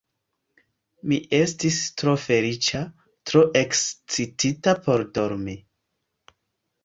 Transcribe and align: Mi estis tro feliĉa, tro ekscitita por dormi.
Mi 1.09 1.17
estis 1.39 1.75
tro 2.01 2.15
feliĉa, 2.23 2.81
tro 3.31 3.43
ekscitita 3.61 4.73
por 4.87 5.03
dormi. 5.19 5.55